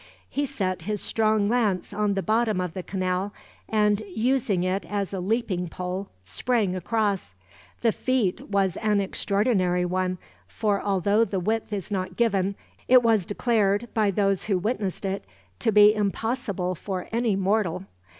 [0.31, 3.35] He set his strong lance on the bottom of the canal
[3.69, 7.35] and, using it as a leaping pole, sprang across.
[7.81, 10.17] The feat was an extraordinary one,
[10.47, 12.55] for although the width is not given,
[12.87, 15.23] it was declared, by those who witnessed it,
[15.59, 17.85] to be impossible for any mortal.